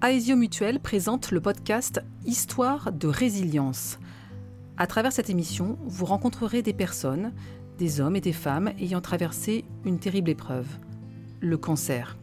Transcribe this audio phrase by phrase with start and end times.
[0.00, 3.98] Aesio Mutuel présente le podcast Histoire de résilience.
[4.76, 7.32] À travers cette émission, vous rencontrerez des personnes,
[7.78, 10.68] des hommes et des femmes ayant traversé une terrible épreuve,
[11.40, 12.16] le cancer.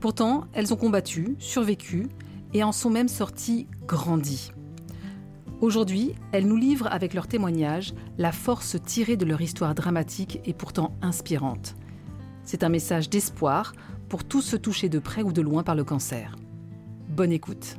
[0.00, 2.08] Pourtant, elles ont combattu, survécu
[2.52, 4.52] et en sont même sorties grandies.
[5.62, 10.52] Aujourd'hui, elles nous livrent avec leurs témoignages la force tirée de leur histoire dramatique et
[10.52, 11.74] pourtant inspirante.
[12.42, 13.72] C'est un message d'espoir
[14.10, 16.36] pour tous ceux touchés de près ou de loin par le cancer.
[17.16, 17.78] Bonne écoute.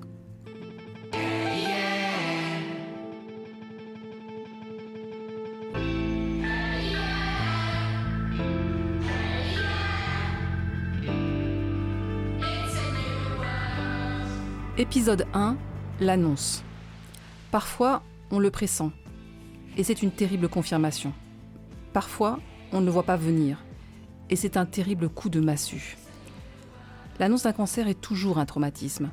[14.80, 15.56] Épisode 1
[16.00, 16.64] L'annonce.
[17.52, 18.92] Parfois, on le pressent.
[19.78, 21.14] Et c'est une terrible confirmation.
[21.94, 22.40] Parfois,
[22.72, 23.64] on ne le voit pas venir.
[24.32, 25.96] Et c'est un terrible coup de massue.
[27.20, 29.12] L'annonce d'un cancer est toujours un traumatisme.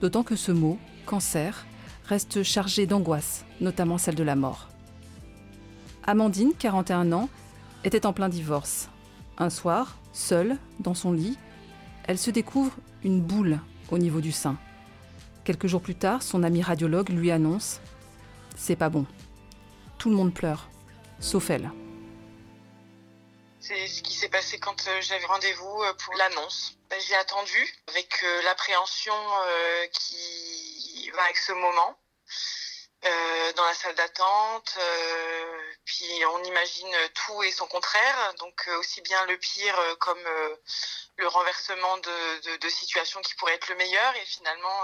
[0.00, 1.66] D'autant que ce mot, cancer,
[2.06, 4.68] reste chargé d'angoisse, notamment celle de la mort.
[6.04, 7.28] Amandine, 41 ans,
[7.84, 8.88] était en plein divorce.
[9.38, 11.38] Un soir, seule, dans son lit,
[12.04, 12.72] elle se découvre
[13.04, 13.58] une boule
[13.90, 14.56] au niveau du sein.
[15.44, 17.80] Quelques jours plus tard, son ami radiologue lui annonce
[18.56, 19.06] C'est pas bon.
[19.98, 20.68] Tout le monde pleure,
[21.18, 21.70] sauf elle.
[23.60, 26.72] C'est ce qui s'est passé quand euh, j'avais rendez-vous euh, pour l'annonce.
[26.88, 29.14] Ben, j'ai attendu avec euh, l'appréhension
[29.92, 31.96] qui va avec ce moment.
[33.56, 34.78] dans la salle d'attente,
[35.84, 40.22] puis on imagine tout et son contraire, donc aussi bien le pire comme
[41.16, 44.80] le renversement de, de, situations qui pourraient être le meilleur, et finalement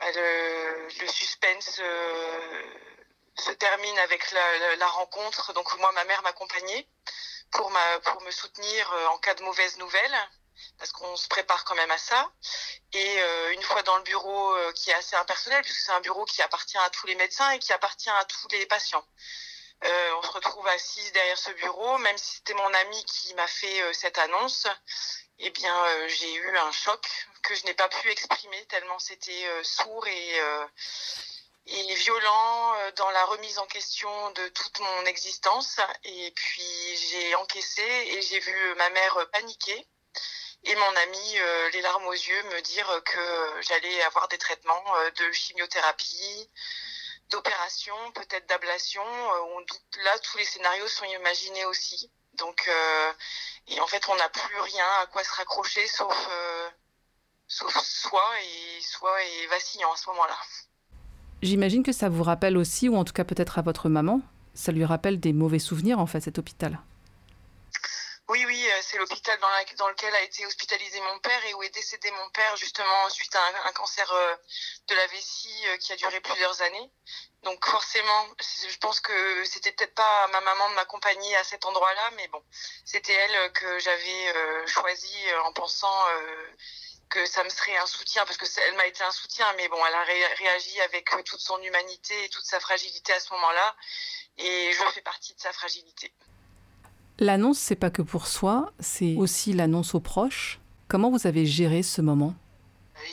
[0.00, 1.80] ben, le, suspense
[3.36, 5.52] se termine avec la, la, rencontre.
[5.52, 6.86] Donc moi, ma mère m'accompagnait
[7.52, 10.16] pour, ma, pour me soutenir euh, en cas de mauvaise nouvelle,
[10.78, 12.30] parce qu'on se prépare quand même à ça.
[12.92, 16.00] Et euh, une fois dans le bureau euh, qui est assez impersonnel, puisque c'est un
[16.00, 19.06] bureau qui appartient à tous les médecins et qui appartient à tous les patients.
[19.82, 23.94] on se retrouve assise derrière ce bureau, même si c'était mon ami qui m'a fait
[23.94, 24.66] cette annonce,
[25.38, 25.76] eh bien
[26.08, 27.04] j'ai eu un choc
[27.42, 30.40] que je n'ai pas pu exprimer tellement c'était sourd et
[31.66, 35.80] et violent euh, dans la remise en question de toute mon existence.
[36.04, 39.86] Et puis j'ai encaissé et j'ai vu ma mère paniquer
[40.64, 44.96] et mon ami, euh, les larmes aux yeux, me dire que j'allais avoir des traitements
[44.96, 46.50] euh, de chimiothérapie,
[47.30, 49.04] d'opération, peut-être d'ablation.
[50.04, 52.10] là, tous les scénarios sont imaginés aussi.
[52.34, 52.68] Donc,
[53.68, 56.28] et en fait, on n'a plus rien à quoi se raccrocher sauf,
[57.46, 60.38] sauf soi et soi et vacillant à ce moment-là.
[61.42, 64.20] J'imagine que ça vous rappelle aussi, ou en tout cas peut-être à votre maman,
[64.54, 66.78] ça lui rappelle des mauvais souvenirs en fait, cet hôpital.
[68.28, 69.38] Oui, oui, euh, c'est l'hôpital
[69.76, 73.34] dans, lequel a été hospitalisé mon père et où est décédé mon père justement suite
[73.34, 74.34] à un, cancer euh,
[74.88, 76.90] de la vessie euh, qui a duré plusieurs années.
[77.42, 82.10] Donc forcément, je pense que c'était peut-être pas ma maman de m'accompagner à cet endroit-là,
[82.16, 82.42] mais bon,
[82.84, 85.12] c'était elle que j'avais choisi
[85.44, 86.06] en pensant
[87.12, 89.76] que ça me serait un soutien parce que elle m'a été un soutien mais bon
[89.86, 93.76] elle a réagi avec euh, toute son humanité et toute sa fragilité à ce moment-là
[94.38, 96.12] et je fais partie de sa fragilité.
[97.18, 100.58] L'annonce c'est pas que pour soi, c'est aussi l'annonce aux proches.
[100.88, 102.34] Comment vous avez géré ce moment?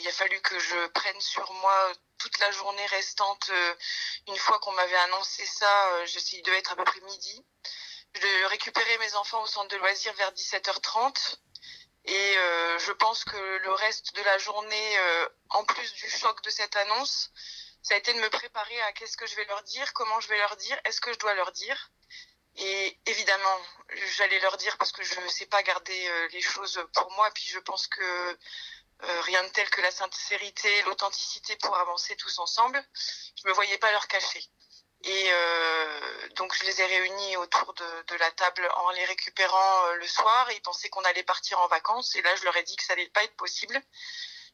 [0.00, 3.74] Il a fallu que je prenne sur moi toute la journée restante euh,
[4.28, 7.44] une fois qu'on m'avait annoncé ça, euh, je devait être à peu près midi.
[8.14, 11.36] Je récupérais mes enfants au centre de loisirs vers 17h30
[12.04, 16.42] et euh, je pense que le reste de la journée, euh, en plus du choc
[16.42, 17.30] de cette annonce,
[17.82, 20.28] ça a été de me préparer à qu'est-ce que je vais leur dire, comment je
[20.28, 21.90] vais leur dire, est-ce que je dois leur dire.
[22.56, 23.60] Et évidemment,
[24.16, 27.30] j'allais leur dire parce que je ne sais pas garder euh, les choses pour moi.
[27.32, 28.38] Puis je pense que
[29.22, 32.84] rien de tel que la sincérité, l'authenticité pour avancer tous ensemble,
[33.42, 34.44] je me voyais pas leur cacher.
[35.02, 39.86] Et euh, donc je les ai réunis autour de, de la table en les récupérant
[39.86, 40.50] euh, le soir.
[40.52, 42.14] ils pensaient qu'on allait partir en vacances.
[42.16, 43.80] Et là, je leur ai dit que ça allait pas être possible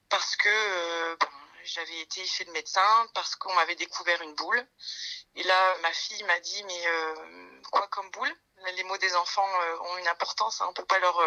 [0.09, 1.17] parce que euh,
[1.65, 4.65] j'avais été chez le médecin, parce qu'on m'avait découvert une boule.
[5.35, 8.33] Et là, ma fille m'a dit mais euh, quoi comme boule?
[8.75, 10.61] Les mots des enfants euh, ont une importance.
[10.61, 11.21] Hein, on peut pas leur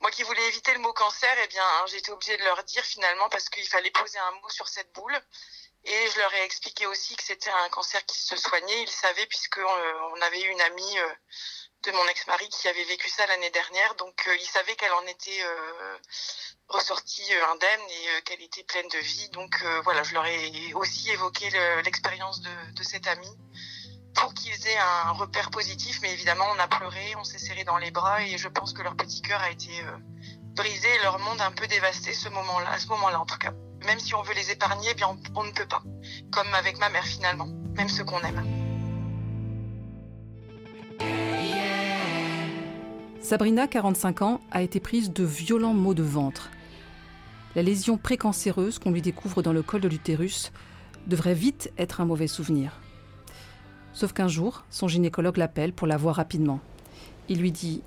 [0.00, 2.84] moi qui voulais éviter le mot cancer, eh bien, hein, j'ai obligée de leur dire
[2.84, 5.18] finalement parce qu'il fallait poser un mot sur cette boule.
[5.86, 8.82] Et je leur ai expliqué aussi que c'était un cancer qui se soignait.
[8.82, 11.08] Ils savaient puisqu'on euh, avait eu une amie euh,
[11.82, 13.94] de mon ex-mari qui avait vécu ça l'année dernière.
[13.96, 15.44] Donc euh, ils savaient qu'elle en était
[16.68, 19.28] ressortie indemne et qu'elle était pleine de vie.
[19.30, 21.50] Donc voilà, je leur ai aussi évoqué
[21.84, 23.36] l'expérience de, cette amie
[24.14, 25.98] pour qu'ils aient un repère positif.
[26.00, 28.80] Mais évidemment, on a pleuré, on s'est serré dans les bras et je pense que
[28.80, 29.84] leur petit cœur a été
[30.54, 33.52] briser leur monde un peu dévasté ce moment-là, à ce moment-là en tout cas.
[33.86, 35.82] Même si on veut les épargner, eh bien on, on ne peut pas.
[36.30, 38.42] Comme avec ma mère finalement, même ceux qu'on aime.
[43.20, 46.50] Sabrina, 45 ans, a été prise de violents maux de ventre.
[47.54, 50.52] La lésion précancéreuse qu'on lui découvre dans le col de l'utérus
[51.06, 52.80] devrait vite être un mauvais souvenir.
[53.92, 56.60] Sauf qu'un jour, son gynécologue l'appelle pour la voir rapidement.
[57.28, 57.82] Il lui dit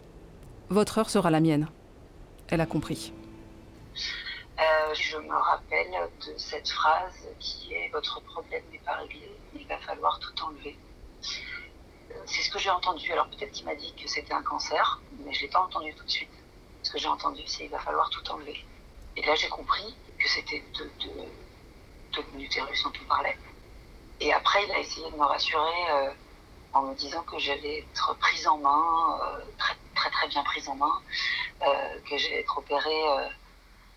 [0.69, 1.67] Votre heure sera la mienne.
[2.47, 3.13] Elle a compris.
[4.59, 9.67] Euh, je me rappelle de cette phrase qui est Votre problème n'est pas réglé, il
[9.67, 10.77] va falloir tout enlever.
[12.25, 13.11] C'est ce que j'ai entendu.
[13.11, 15.93] Alors peut-être qu'il m'a dit que c'était un cancer, mais je ne l'ai pas entendu
[15.93, 16.31] tout de suite.
[16.81, 18.65] Ce que j'ai entendu, c'est il va falloir tout enlever.
[19.15, 23.37] Et là, j'ai compris que c'était de, de, mon utérus dont on parlait.
[24.19, 26.11] Et après, il a essayé de me rassurer euh,
[26.73, 30.67] en me disant que j'allais être prise en main, euh, très, très très bien prise
[30.69, 31.01] en main,
[31.61, 33.27] euh, que j'allais être opérée euh,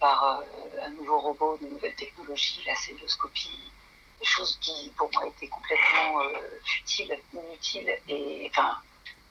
[0.01, 0.43] par euh,
[0.83, 3.71] un nouveau robot de nouvelle technologie, la célioscopie,
[4.19, 7.99] des choses qui pour moi étaient complètement euh, futiles, inutiles.
[8.09, 8.79] Et enfin,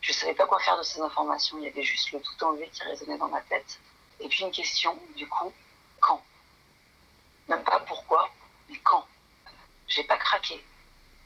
[0.01, 1.57] je ne savais pas quoi faire de ces informations.
[1.57, 3.79] Il y avait juste le tout enlevé qui résonnait dans ma tête.
[4.19, 5.51] Et puis une question, du coup,
[5.99, 6.23] quand?
[7.47, 8.29] Même pas pourquoi,
[8.69, 9.05] mais quand?
[9.87, 10.63] J'ai pas craqué.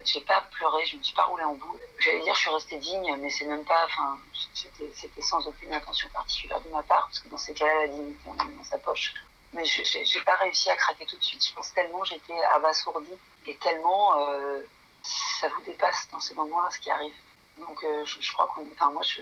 [0.06, 1.80] J'ai pas pleuré, je me suis pas roulée en boule.
[2.00, 3.86] J'allais dire, je suis restée digne, mais c'est même pas.
[3.86, 4.18] Enfin,
[4.54, 8.20] c'était, sans aucune intention particulière de ma part, parce que dans ces cas-là, la dignité,
[8.26, 9.14] on met dans sa poche.
[9.54, 11.46] Mais je j'ai pas réussi à craquer tout de suite.
[11.46, 13.08] Je pense tellement j'étais abasourdie
[13.46, 14.62] et tellement euh,
[15.04, 17.14] ça vous dépasse dans ces moments-là ce qui arrive.
[17.60, 18.66] Donc euh, je, crois qu'on.
[18.74, 19.22] Enfin, moi, je,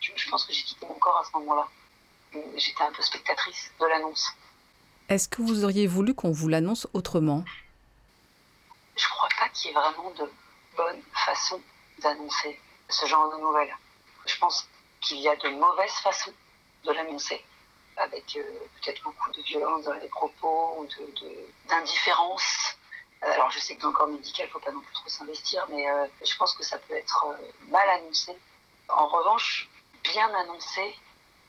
[0.00, 1.68] je pense que j'ai quitté mon corps à ce moment-là.
[2.56, 4.32] J'étais un peu spectatrice de l'annonce.
[5.08, 7.44] Est-ce que vous auriez voulu qu'on vous l'annonce autrement?
[9.02, 10.30] Je crois pas qu'il y ait vraiment de
[10.76, 11.60] bonne façon
[11.98, 13.76] d'annoncer ce genre de nouvelles.
[14.26, 14.68] Je pense
[15.00, 16.32] qu'il y a de mauvaises façons
[16.84, 17.44] de l'annoncer,
[17.96, 18.42] avec euh,
[18.76, 21.30] peut-être beaucoup de violence dans les propos ou de, de,
[21.68, 22.76] d'indifférence.
[23.22, 25.08] Alors je sais que dans le corps médical, il ne faut pas non plus trop
[25.08, 28.36] s'investir, mais euh, je pense que ça peut être euh, mal annoncé.
[28.88, 29.68] En revanche,
[30.04, 30.96] bien annoncé,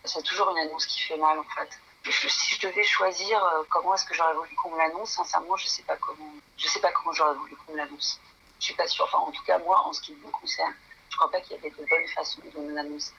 [0.05, 1.69] c'est toujours une annonce qui fait mal en fait.
[2.03, 5.55] Je, si je devais choisir euh, comment est-ce que j'aurais voulu qu'on me l'annonce, sincèrement,
[5.55, 6.33] je sais pas comment.
[6.57, 8.19] Je sais pas comment j'aurais voulu qu'on me l'annonce.
[8.59, 9.05] Je suis pas sûre.
[9.05, 10.73] Enfin, en tout cas, moi, en ce qui me concerne,
[11.09, 13.13] je crois pas qu'il y avait de bonnes façons de me l'annoncer.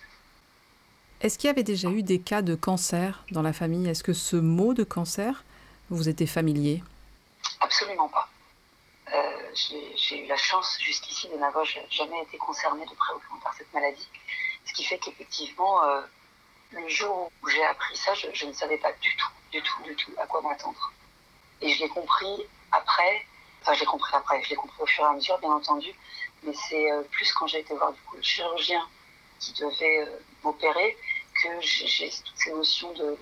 [1.20, 3.88] Est-ce qu'il y avait déjà eu des cas de cancer dans la famille?
[3.88, 5.44] Est-ce que ce mot de cancer
[5.88, 6.82] vous était familier?
[7.60, 8.28] Absolument pas.
[9.14, 13.25] Euh, j'ai eu la chance jusqu'ici de n'avoir jamais été concernée de près ou de
[13.31, 14.08] loin par cette maladie.
[14.66, 16.02] Ce qui fait qu'effectivement, euh,
[16.75, 19.97] le jour où j'ai appris ça, je, ne savais pas du tout, du tout, du
[19.97, 20.93] tout à quoi m'attendre.
[21.61, 23.26] Et je l'ai compris après,
[23.62, 25.94] enfin je l'ai compris après, je l'ai compris au fur et à mesure, bien entendu,
[26.43, 28.87] mais c'est euh, plus quand j'ai été voir du coup le chirurgien
[29.38, 30.97] qui devait euh, m'opérer
[31.43, 33.17] que j'ai toutes ces notions de,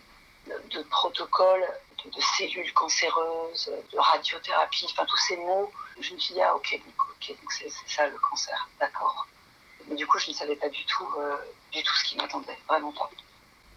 [0.91, 1.65] protocole,
[2.05, 5.71] de, cellules cancéreuses, de radiothérapie, enfin tous ces mots.
[6.01, 6.81] Je me suis dit, ah ok,
[7.29, 9.27] donc c'est ça le cancer, d'accord.
[9.89, 11.37] Mais du coup, je ne savais pas du tout, euh,
[11.71, 13.11] du tout ce qui m'attendait, vraiment pas.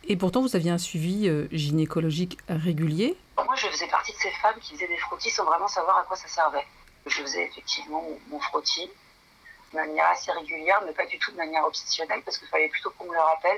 [0.07, 4.30] Et pourtant, vous aviez un suivi euh, gynécologique régulier Moi, je faisais partie de ces
[4.42, 6.66] femmes qui faisaient des frottis sans vraiment savoir à quoi ça servait.
[7.07, 8.88] Je faisais effectivement mon, frottis
[9.72, 12.92] de manière assez régulière, mais pas du tout de manière obsessionnelle, parce qu'il fallait plutôt
[12.92, 13.57] qu'on me le rappelle.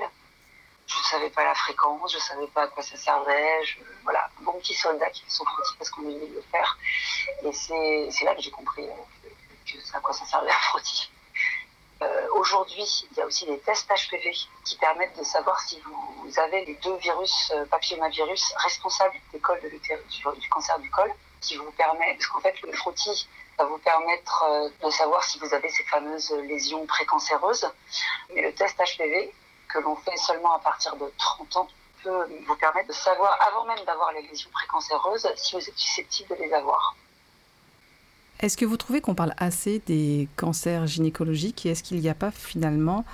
[0.86, 3.60] Je ne savais pas la fréquence, je ne savais pas à quoi ça servait.
[4.04, 6.78] Voilà, bon petit soldat qui fait son frottis parce qu'on venait de le faire.
[7.44, 7.52] Et
[8.10, 9.28] c'est là que j'ai compris euh,
[9.66, 11.10] que à quoi ça servait un frottis.
[12.00, 14.32] Euh, Aujourd'hui, il y a aussi des tests HPV
[14.64, 19.60] qui permettent de savoir si vous avez les deux virus, euh, papillomavirus, responsables des cols
[19.60, 20.04] de l'utérus,
[20.38, 23.28] du cancer du col, qui vous permet, parce qu'en fait, le frottis
[23.58, 27.68] va vous permettre euh, de savoir si vous avez ces fameuses lésions précancéreuses.
[28.32, 29.34] Mais le test HPV,
[29.68, 31.68] que l'on fait seulement à partir de 30 ans,
[32.04, 36.36] peut vous permettre de savoir, avant même d'avoir les lésions précancéreuses, si vous êtes susceptible
[36.36, 36.94] de les avoir.
[38.40, 42.14] Est-ce que vous trouvez qu'on parle assez des cancers gynécologiques et est-ce qu'il n'y a
[42.14, 43.04] pas finalement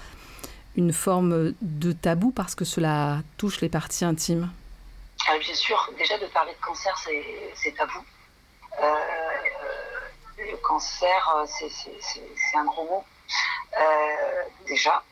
[0.76, 4.50] une forme de tabou parce que cela touche les parties intimes?
[5.26, 6.94] Ah, Bien sûr, déjà de parler de cancer,
[7.54, 8.00] c'est tabou.
[8.82, 8.84] Euh,
[10.38, 13.04] le cancer, c'est un gros mot,
[13.78, 15.02] euh, déjà.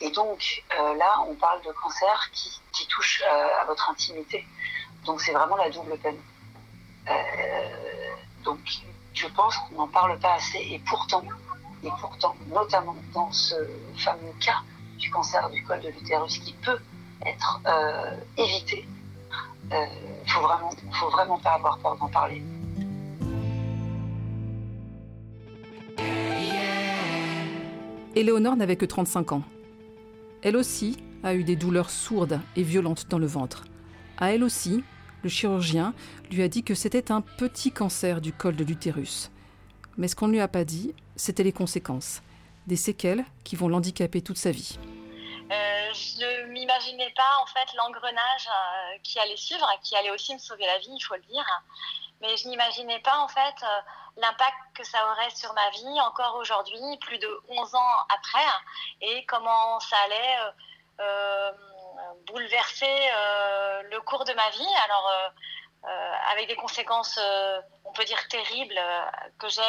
[0.00, 4.44] Et donc euh, là, on parle de cancer qui, qui touche euh, à votre intimité.
[5.06, 6.18] Donc c'est vraiment la double peine.
[7.08, 7.12] Euh,
[8.44, 8.58] donc
[9.14, 11.22] je pense qu'on n'en parle pas assez et pourtant,
[11.82, 13.54] et pourtant, notamment dans ce
[13.96, 14.62] fameux cas
[14.98, 16.78] du cancer du col de l'utérus qui peut
[17.24, 18.86] être euh, évité,
[19.70, 19.86] il euh,
[20.26, 22.42] faut vraiment, faut vraiment pas avoir peur d'en parler.
[28.14, 29.42] Éléonore n'avait que 35 ans.
[30.42, 33.64] Elle aussi a eu des douleurs sourdes et violentes dans le ventre.
[34.18, 34.84] À elle aussi,
[35.22, 35.94] le chirurgien
[36.30, 39.30] lui a dit que c'était un petit cancer du col de l'utérus.
[39.96, 42.22] Mais ce qu'on ne lui a pas dit, c'était les conséquences,
[42.66, 44.78] des séquelles qui vont l'handicaper toute sa vie.
[45.50, 50.32] Euh, je ne m'imaginais pas en fait l'engrenage euh, qui allait suivre, qui allait aussi
[50.32, 51.44] me sauver la vie, il faut le dire.
[52.20, 53.80] Mais je n'imaginais pas en fait euh,
[54.16, 58.46] l'impact que ça aurait sur ma vie encore aujourd'hui, plus de 11 ans après,
[59.02, 60.36] et comment ça allait
[62.26, 63.10] bouleverser
[63.90, 64.74] le cours de ma vie.
[64.84, 65.12] Alors
[66.30, 67.18] avec des conséquences,
[67.84, 68.80] on peut dire terribles,
[69.38, 69.62] que j'ai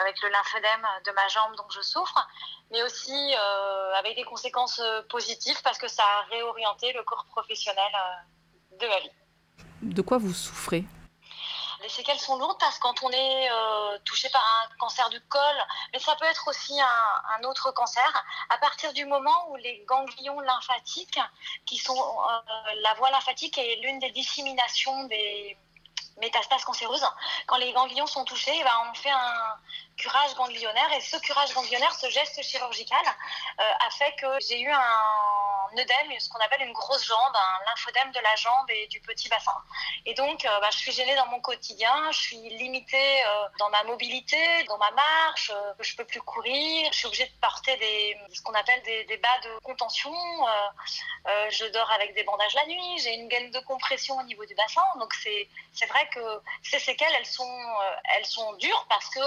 [0.00, 2.26] avec le lymphedème de ma jambe dont je souffre,
[2.70, 7.26] mais aussi euh, avec des conséquences euh, positives parce que ça a réorienté le corps
[7.26, 9.10] professionnel euh, de ma vie.
[9.82, 10.84] De quoi vous souffrez?
[11.82, 13.48] Les séquelles sont lourdes parce que quand on est
[14.04, 15.56] touché par un cancer du col,
[15.92, 20.40] mais ça peut être aussi un, autre cancer, à partir du moment où les ganglions
[20.40, 21.18] lymphatiques,
[21.66, 21.96] qui sont
[22.82, 25.56] la voie lymphatique est l'une des disséminations des
[26.20, 27.06] métastases cancéreuses,
[27.46, 29.56] quand les ganglions sont touchés, eh ben, on fait un,
[30.00, 30.92] curage ganglionnaire.
[30.96, 33.04] Et ce curage ganglionnaire, ce geste chirurgical,
[33.60, 37.64] euh, a fait que j'ai eu un œdème, ce qu'on appelle une grosse jambe, un
[37.66, 39.54] lymphodème de la jambe et du petit bassin.
[40.04, 43.70] Et donc, euh, bah, je suis gênée dans mon quotidien, je suis limitée euh, dans
[43.70, 48.16] ma mobilité, dans ma marche, je peux plus courir, je suis obligée de porter des,
[48.32, 50.14] ce qu'on appelle des, bas de contention.
[51.50, 54.54] je dors avec des bandages la nuit, j'ai une gaine de compression au niveau du
[54.54, 54.82] bassin.
[54.98, 57.62] Donc, c'est vrai que ces séquelles, elles sont,
[58.16, 59.20] elles sont dures parce que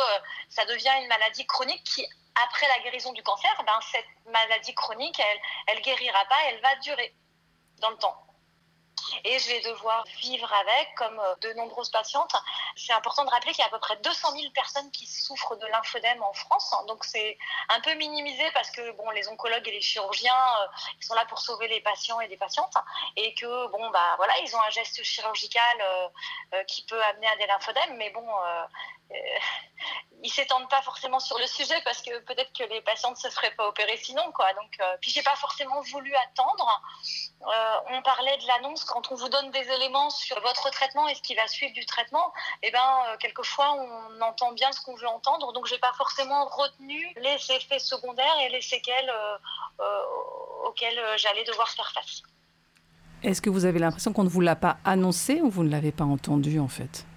[0.49, 2.05] ça devient une maladie chronique qui,
[2.35, 6.75] après la guérison du cancer, ben, cette maladie chronique, elle, elle guérira pas, elle va
[6.77, 7.13] durer
[7.79, 8.22] dans le temps
[9.23, 12.33] et je vais devoir vivre avec, comme euh, de nombreuses patientes.
[12.75, 15.55] C'est important de rappeler qu'il y a à peu près 200 000 personnes qui souffrent
[15.57, 17.37] de lymphodème en France, donc c'est
[17.69, 20.67] un peu minimisé parce que bon, les oncologues et les chirurgiens, euh,
[20.99, 22.75] ils sont là pour sauver les patients et les patientes,
[23.15, 25.81] et que bon bah voilà, ils ont un geste chirurgical
[26.53, 28.27] euh, qui peut amener à des lymphodèmes, mais bon.
[30.23, 33.53] ils s'étendent pas forcément sur le sujet parce que peut-être que les patientes se feraient
[33.55, 34.51] pas opérer sinon quoi.
[34.53, 36.81] Donc puis j'ai pas forcément voulu attendre.
[37.89, 41.21] on parlait de l'annonce quand on vous donne des éléments sur votre traitement et ce
[41.23, 42.31] qui va suivre du traitement,
[42.61, 45.51] eh ben, euh, quelquefois, on entend bien ce qu'on veut entendre.
[45.51, 49.37] Donc, j'ai pas forcément retenu les effets secondaires et les séquelles euh,
[49.79, 52.21] euh, auxquelles j'allais devoir faire face.
[53.23, 55.91] Est-ce que vous avez l'impression qu'on ne vous l'a pas annoncé ou vous ne l'avez
[55.91, 57.07] pas entendu en fait?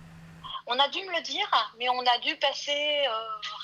[0.68, 3.04] On a dû me le dire, mais on a dû passer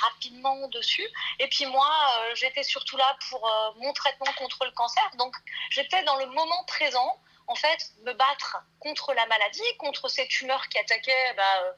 [0.02, 1.08] rapidement dessus.
[1.40, 1.88] Et puis moi,
[2.34, 3.50] j'étais surtout là pour
[3.80, 5.02] mon traitement contre le cancer.
[5.18, 5.34] Donc
[5.70, 7.18] j'étais dans le moment présent
[7.52, 11.72] en fait, me battre contre la maladie, contre ces tumeurs qui attaquaient bah, euh,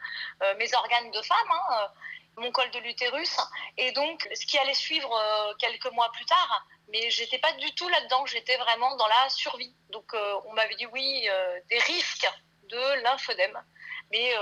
[0.45, 3.37] euh, mes organes de femme, hein, euh, mon col de l'utérus,
[3.77, 5.11] et donc ce qui allait suivre
[5.59, 6.67] quelques mois plus tard.
[6.91, 9.75] Mais j'étais pas du tout là-dedans, j'étais vraiment dans la survie.
[9.91, 10.13] Donc
[10.47, 11.29] on m'avait dit oui,
[11.71, 12.29] des risques
[12.65, 13.63] de lymphodème,
[14.11, 14.35] mais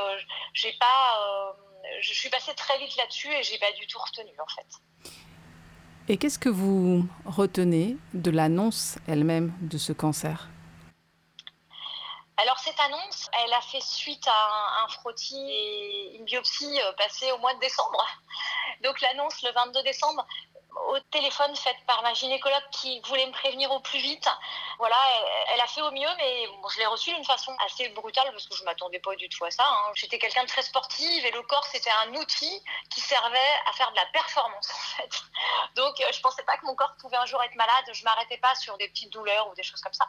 [0.55, 1.55] j'ai pas,
[2.01, 5.23] je suis passée très vite là-dessus et j'ai pas du tout retenu en fait.
[6.09, 10.49] Et qu'est-ce que vous retenez de l'annonce elle-même de ce cancer?
[12.43, 17.31] Alors cette annonce, elle a fait suite à un, frottis et une biopsie euh, passée
[17.33, 18.05] au mois de décembre.
[18.83, 20.27] Donc l'annonce le 22 décembre,
[20.89, 24.29] au téléphone faite par ma gynécologue qui voulait me prévenir au plus vite.
[24.79, 24.97] Voilà,
[25.49, 28.57] elle, a fait au mieux, mais je l'ai reçue d'une façon assez brutale parce que
[28.57, 29.65] je m'attendais pas du tout à ça.
[29.67, 29.93] Hein.
[29.95, 33.91] J'étais quelqu'un de très sportive et le corps c'était un outil qui servait à faire
[33.91, 35.23] de la performance en fait.
[35.77, 37.85] Donc euh, je pensais pas que mon corps pouvait un jour être malade.
[37.93, 40.09] Je m'arrêtais pas sur des petites douleurs ou des choses comme ça.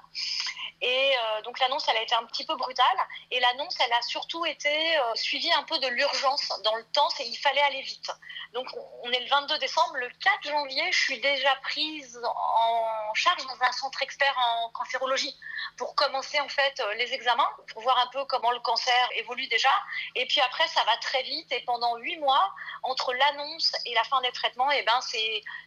[0.82, 2.86] Et euh, donc l'annonce elle a été un petit peu brutale
[3.32, 7.10] et l'annonce elle a surtout été euh, suivie un peu de l'urgence dans le temps.
[7.12, 8.12] C'est il fallait aller vite.
[8.54, 8.68] Donc
[9.04, 13.66] on est le 22 décembre, le 4 janvier, je suis déjà prise en charge dans
[13.66, 15.36] un centre expert en cancérologie
[15.78, 19.48] pour commencer en fait euh, les examens, pour voir un peu comment le cancer évolue
[19.48, 19.70] déjà.
[20.16, 22.54] Et puis après, ça va très vite et pendant huit mois,
[22.84, 25.00] entre l'annonce et la fin des traitements, et eh ben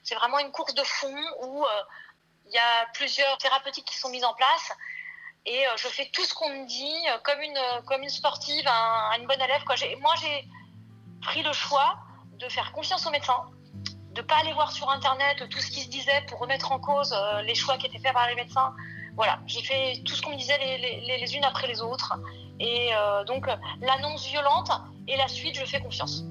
[0.02, 1.82] c'est vraiment une course de fond où euh,
[2.46, 4.72] il y a plusieurs thérapeutiques qui sont mises en place.
[5.44, 9.26] Et euh, je fais tout ce qu'on me dit, comme une, comme une sportive, une
[9.26, 9.62] bonne élève.
[9.64, 9.76] Quoi.
[10.00, 10.44] Moi, j'ai
[11.22, 11.98] pris le choix
[12.32, 13.48] de faire confiance aux médecins,
[14.16, 17.12] de pas aller voir sur internet tout ce qui se disait pour remettre en cause
[17.12, 18.74] euh, les choix qui étaient faits par les médecins.
[19.14, 22.18] Voilà, j'ai fait tout ce qu'on me disait les, unes après les autres.
[22.58, 23.46] Et euh, donc
[23.80, 24.70] l'annonce violente
[25.06, 26.24] et la suite, je fais confiance.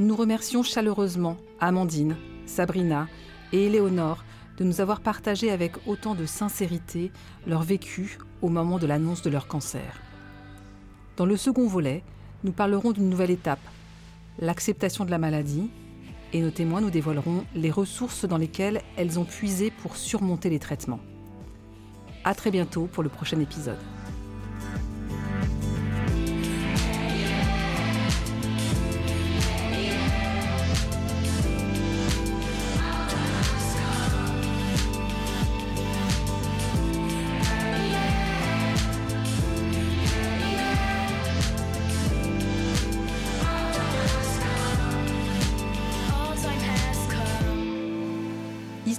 [0.00, 3.06] Nous remercions chaleureusement Amandine, Sabrina
[3.52, 4.24] et Éléonore
[4.58, 7.12] de nous avoir partagé avec autant de sincérité
[7.46, 10.03] leur vécu au moment de l'annonce de leur cancer.
[11.16, 12.02] Dans le second volet,
[12.42, 13.60] nous parlerons d'une nouvelle étape,
[14.40, 15.70] l'acceptation de la maladie
[16.32, 20.58] et nos témoins nous dévoileront les ressources dans lesquelles elles ont puisé pour surmonter les
[20.58, 20.98] traitements.
[22.24, 23.78] À très bientôt pour le prochain épisode.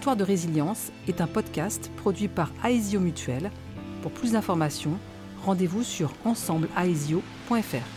[0.06, 3.50] Histoire de résilience est un podcast produit par Aesio Mutuel.
[4.04, 5.00] Pour plus d'informations,
[5.44, 7.95] rendez-vous sur ensembleaesio.fr.